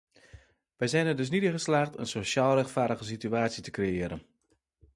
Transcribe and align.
Wij 0.75 0.87
zijn 0.87 1.05
er 1.07 1.15
dus 1.15 1.29
niet 1.29 1.43
in 1.43 1.51
geslaagd 1.51 1.97
een 1.97 2.07
sociaal 2.07 2.55
rechtvaardige 2.55 3.03
situatie 3.03 3.63
te 3.63 3.71
creëren. 3.71 4.21